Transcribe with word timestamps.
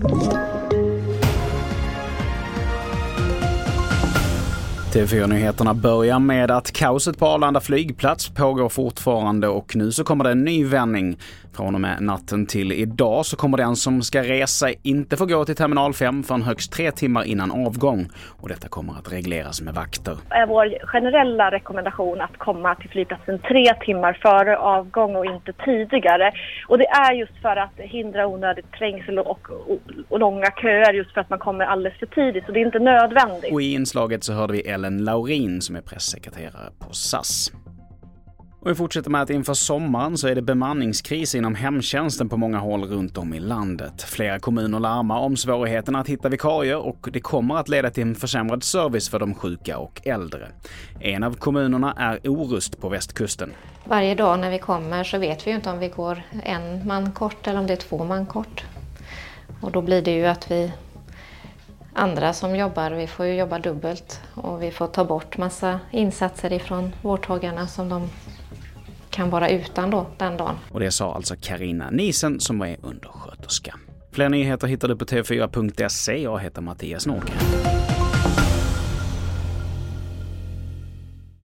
Thank 0.00 0.32
you. 0.32 0.57
TV4-nyheterna 4.88 5.74
börjar 5.74 6.18
med 6.18 6.50
att 6.50 6.72
kaoset 6.72 7.18
på 7.18 7.26
Arlanda 7.26 7.60
flygplats 7.60 8.28
pågår 8.28 8.68
fortfarande 8.68 9.48
och 9.48 9.76
nu 9.76 9.92
så 9.92 10.04
kommer 10.04 10.24
det 10.24 10.30
en 10.30 10.44
ny 10.44 10.64
vändning. 10.64 11.18
Från 11.58 11.74
och 11.74 11.80
med 11.80 12.02
natten 12.02 12.46
till 12.46 12.72
idag 12.72 13.26
så 13.26 13.36
kommer 13.36 13.56
den 13.56 13.76
som 13.76 14.02
ska 14.02 14.22
resa 14.22 14.68
inte 14.82 15.16
få 15.16 15.26
gå 15.26 15.44
till 15.44 15.56
terminal 15.56 15.94
5 15.94 16.22
förrän 16.22 16.42
högst 16.42 16.72
tre 16.72 16.90
timmar 16.90 17.24
innan 17.24 17.66
avgång. 17.66 18.08
Och 18.40 18.48
detta 18.48 18.68
kommer 18.68 18.92
att 18.92 19.12
regleras 19.12 19.60
med 19.60 19.74
vakter. 19.74 20.16
Är 20.28 20.46
vår 20.46 20.86
generella 20.86 21.50
rekommendation 21.50 22.20
att 22.20 22.38
komma 22.38 22.74
till 22.74 22.90
flygplatsen 22.90 23.38
tre 23.38 23.74
timmar 23.74 24.18
före 24.22 24.58
avgång 24.58 25.16
och 25.16 25.26
inte 25.26 25.52
tidigare. 25.52 26.32
Och 26.68 26.78
det 26.78 26.86
är 26.86 27.12
just 27.12 27.36
för 27.42 27.56
att 27.56 27.76
hindra 27.78 28.26
onödigt 28.26 28.72
trängsel 28.72 29.18
och, 29.18 29.50
och, 29.50 29.78
och 30.08 30.18
långa 30.18 30.50
köer 30.50 30.92
just 30.92 31.14
för 31.14 31.20
att 31.20 31.30
man 31.30 31.38
kommer 31.38 31.64
alldeles 31.64 31.98
för 31.98 32.06
tidigt. 32.06 32.46
Så 32.46 32.52
det 32.52 32.60
är 32.60 32.66
inte 32.66 32.78
nödvändigt. 32.78 33.52
Och 33.52 33.62
i 33.62 33.72
inslaget 33.72 34.24
så 34.24 34.32
hörde 34.32 34.52
vi 34.52 34.68
Ellen 34.78 35.04
Laurin 35.04 35.62
som 35.62 35.76
är 35.76 35.80
pressekreterare 35.80 36.70
på 36.78 36.92
SAS. 36.92 37.52
Och 38.60 38.70
vi 38.70 38.74
fortsätter 38.74 39.10
med 39.10 39.22
att 39.22 39.30
inför 39.30 39.54
sommaren 39.54 40.18
så 40.18 40.28
är 40.28 40.34
det 40.34 40.42
bemanningskris 40.42 41.34
inom 41.34 41.54
hemtjänsten 41.54 42.28
på 42.28 42.36
många 42.36 42.58
håll 42.58 42.84
runt 42.84 43.18
om 43.18 43.34
i 43.34 43.40
landet. 43.40 44.02
Flera 44.02 44.38
kommuner 44.38 44.80
larmar 44.80 45.18
om 45.18 45.36
svårigheterna 45.36 46.00
att 46.00 46.08
hitta 46.08 46.28
vikarier 46.28 46.76
och 46.76 47.08
det 47.12 47.20
kommer 47.20 47.56
att 47.56 47.68
leda 47.68 47.90
till 47.90 48.02
en 48.02 48.14
försämrad 48.14 48.62
service 48.62 49.08
för 49.08 49.18
de 49.18 49.34
sjuka 49.34 49.78
och 49.78 50.06
äldre. 50.06 50.48
En 51.00 51.22
av 51.22 51.34
kommunerna 51.34 51.92
är 51.92 52.28
Orust 52.28 52.80
på 52.80 52.88
västkusten. 52.88 53.52
Varje 53.84 54.14
dag 54.14 54.40
när 54.40 54.50
vi 54.50 54.58
kommer 54.58 55.04
så 55.04 55.18
vet 55.18 55.46
vi 55.46 55.50
ju 55.50 55.56
inte 55.56 55.70
om 55.70 55.78
vi 55.78 55.88
går 55.88 56.22
en 56.44 56.86
man 56.86 57.12
kort 57.12 57.46
eller 57.46 57.60
om 57.60 57.66
det 57.66 57.72
är 57.72 57.76
två 57.76 58.04
man 58.04 58.26
kort. 58.26 58.64
Och 59.60 59.72
då 59.72 59.82
blir 59.82 60.02
det 60.02 60.14
ju 60.14 60.26
att 60.26 60.50
vi 60.50 60.72
andra 61.98 62.32
som 62.32 62.56
jobbar, 62.56 62.90
vi 62.90 63.06
får 63.06 63.26
ju 63.26 63.34
jobba 63.34 63.58
dubbelt 63.58 64.20
och 64.34 64.62
vi 64.62 64.70
får 64.70 64.86
ta 64.86 65.04
bort 65.04 65.38
massa 65.38 65.80
insatser 65.90 66.52
ifrån 66.52 66.92
vårdtagarna 67.02 67.66
som 67.66 67.88
de 67.88 68.08
kan 69.10 69.30
vara 69.30 69.48
utan 69.48 69.90
då 69.90 70.06
den 70.16 70.36
dagen. 70.36 70.56
Och 70.70 70.80
det 70.80 70.90
sa 70.90 71.14
alltså 71.14 71.34
Karina 71.40 71.90
Nisen 71.90 72.40
som 72.40 72.60
är 72.60 72.76
undersköterska. 72.82 73.74
Fler 74.12 74.28
nyheter 74.28 74.66
hittar 74.66 74.88
du 74.88 74.96
på 74.96 75.04
tv4.se. 75.04 76.22
Jag 76.22 76.38
heter 76.38 76.62
Mattias 76.62 77.06
Nordgren. 77.06 77.77